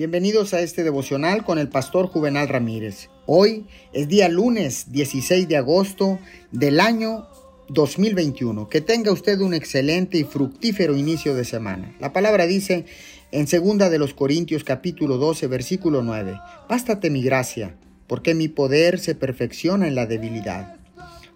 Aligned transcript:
Bienvenidos 0.00 0.54
a 0.54 0.62
este 0.62 0.82
devocional 0.82 1.44
con 1.44 1.58
el 1.58 1.68
pastor 1.68 2.06
Juvenal 2.06 2.48
Ramírez. 2.48 3.10
Hoy 3.26 3.66
es 3.92 4.08
día 4.08 4.30
lunes 4.30 4.90
16 4.92 5.46
de 5.46 5.58
agosto 5.58 6.18
del 6.52 6.80
año 6.80 7.26
2021. 7.68 8.70
Que 8.70 8.80
tenga 8.80 9.12
usted 9.12 9.38
un 9.40 9.52
excelente 9.52 10.16
y 10.16 10.24
fructífero 10.24 10.96
inicio 10.96 11.34
de 11.34 11.44
semana. 11.44 11.94
La 12.00 12.14
palabra 12.14 12.46
dice 12.46 12.86
en 13.30 13.46
segunda 13.46 13.90
de 13.90 13.98
los 13.98 14.14
Corintios 14.14 14.64
capítulo 14.64 15.18
12 15.18 15.46
versículo 15.48 16.02
9, 16.02 16.40
Bástate 16.66 17.10
mi 17.10 17.22
gracia, 17.22 17.76
porque 18.06 18.34
mi 18.34 18.48
poder 18.48 19.00
se 19.00 19.14
perfecciona 19.14 19.86
en 19.86 19.96
la 19.96 20.06
debilidad. 20.06 20.76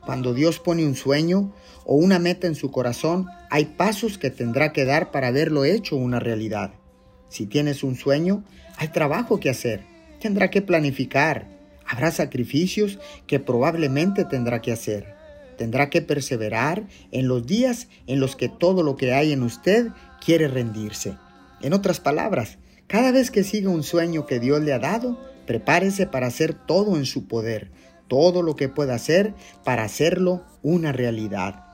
Cuando 0.06 0.32
Dios 0.32 0.58
pone 0.58 0.86
un 0.86 0.94
sueño 0.94 1.52
o 1.84 1.96
una 1.96 2.18
meta 2.18 2.46
en 2.46 2.54
su 2.54 2.70
corazón, 2.70 3.26
hay 3.50 3.66
pasos 3.66 4.16
que 4.16 4.30
tendrá 4.30 4.72
que 4.72 4.86
dar 4.86 5.10
para 5.10 5.30
verlo 5.32 5.66
hecho 5.66 5.96
una 5.96 6.18
realidad. 6.18 6.72
Si 7.28 7.46
tienes 7.46 7.82
un 7.82 7.96
sueño, 7.96 8.44
hay 8.76 8.88
trabajo 8.88 9.40
que 9.40 9.50
hacer. 9.50 9.84
Tendrá 10.20 10.50
que 10.50 10.62
planificar. 10.62 11.48
Habrá 11.86 12.10
sacrificios 12.10 12.98
que 13.26 13.40
probablemente 13.40 14.24
tendrá 14.24 14.62
que 14.62 14.72
hacer. 14.72 15.14
Tendrá 15.56 15.90
que 15.90 16.02
perseverar 16.02 16.84
en 17.12 17.28
los 17.28 17.46
días 17.46 17.88
en 18.06 18.20
los 18.20 18.36
que 18.36 18.48
todo 18.48 18.82
lo 18.82 18.96
que 18.96 19.12
hay 19.12 19.32
en 19.32 19.42
usted 19.42 19.88
quiere 20.24 20.48
rendirse. 20.48 21.16
En 21.60 21.72
otras 21.72 22.00
palabras, 22.00 22.58
cada 22.86 23.12
vez 23.12 23.30
que 23.30 23.44
siga 23.44 23.70
un 23.70 23.82
sueño 23.82 24.26
que 24.26 24.40
Dios 24.40 24.62
le 24.62 24.72
ha 24.72 24.78
dado, 24.78 25.18
prepárese 25.46 26.06
para 26.06 26.26
hacer 26.26 26.54
todo 26.54 26.96
en 26.96 27.06
su 27.06 27.26
poder, 27.26 27.70
todo 28.08 28.42
lo 28.42 28.56
que 28.56 28.68
pueda 28.68 28.94
hacer 28.94 29.34
para 29.64 29.84
hacerlo 29.84 30.44
una 30.62 30.92
realidad. 30.92 31.64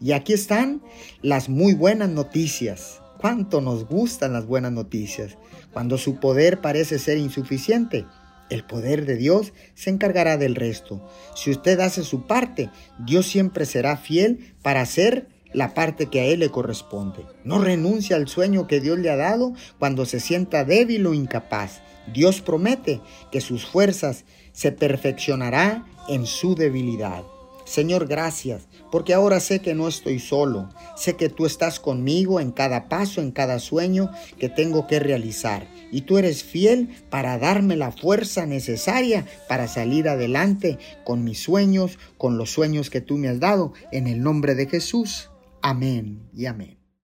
Y 0.00 0.12
aquí 0.12 0.32
están 0.32 0.82
las 1.22 1.48
muy 1.48 1.74
buenas 1.74 2.08
noticias. 2.08 3.00
Cuánto 3.18 3.60
nos 3.60 3.84
gustan 3.84 4.32
las 4.32 4.46
buenas 4.46 4.70
noticias. 4.70 5.36
Cuando 5.72 5.98
su 5.98 6.20
poder 6.20 6.60
parece 6.60 7.00
ser 7.00 7.18
insuficiente, 7.18 8.06
el 8.48 8.64
poder 8.64 9.06
de 9.06 9.16
Dios 9.16 9.52
se 9.74 9.90
encargará 9.90 10.36
del 10.36 10.54
resto. 10.54 11.04
Si 11.34 11.50
usted 11.50 11.80
hace 11.80 12.04
su 12.04 12.26
parte, 12.26 12.70
Dios 12.98 13.26
siempre 13.26 13.66
será 13.66 13.96
fiel 13.96 14.54
para 14.62 14.82
hacer 14.82 15.28
la 15.52 15.74
parte 15.74 16.06
que 16.06 16.20
a 16.20 16.24
Él 16.26 16.40
le 16.40 16.50
corresponde. 16.50 17.26
No 17.42 17.58
renuncia 17.58 18.16
al 18.16 18.28
sueño 18.28 18.66
que 18.66 18.80
Dios 18.80 18.98
le 18.98 19.10
ha 19.10 19.16
dado 19.16 19.52
cuando 19.78 20.06
se 20.06 20.20
sienta 20.20 20.64
débil 20.64 21.06
o 21.06 21.14
incapaz. 21.14 21.82
Dios 22.12 22.40
promete 22.40 23.00
que 23.32 23.40
sus 23.40 23.66
fuerzas 23.66 24.24
se 24.52 24.72
perfeccionará 24.72 25.86
en 26.08 26.24
su 26.24 26.54
debilidad. 26.54 27.24
Señor, 27.68 28.08
gracias, 28.08 28.66
porque 28.90 29.12
ahora 29.12 29.40
sé 29.40 29.60
que 29.60 29.74
no 29.74 29.88
estoy 29.88 30.20
solo, 30.20 30.70
sé 30.96 31.16
que 31.16 31.28
tú 31.28 31.44
estás 31.44 31.78
conmigo 31.78 32.40
en 32.40 32.50
cada 32.50 32.88
paso, 32.88 33.20
en 33.20 33.30
cada 33.30 33.58
sueño 33.58 34.10
que 34.38 34.48
tengo 34.48 34.86
que 34.86 34.98
realizar, 34.98 35.68
y 35.92 36.00
tú 36.00 36.16
eres 36.16 36.42
fiel 36.42 36.88
para 37.10 37.36
darme 37.36 37.76
la 37.76 37.92
fuerza 37.92 38.46
necesaria 38.46 39.26
para 39.48 39.68
salir 39.68 40.08
adelante 40.08 40.78
con 41.04 41.24
mis 41.24 41.40
sueños, 41.40 41.98
con 42.16 42.38
los 42.38 42.50
sueños 42.50 42.88
que 42.88 43.02
tú 43.02 43.18
me 43.18 43.28
has 43.28 43.38
dado, 43.38 43.74
en 43.92 44.06
el 44.06 44.22
nombre 44.22 44.54
de 44.54 44.66
Jesús. 44.66 45.28
Amén 45.60 46.22
y 46.34 46.46
amén. 46.46 46.77